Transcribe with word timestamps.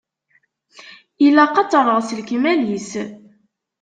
Ilaq 1.25 1.55
ad 1.61 1.69
terɣ 1.69 1.97
s 2.07 2.09
lekmal-is. 2.17 2.91